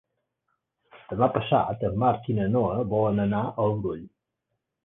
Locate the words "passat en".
1.35-2.01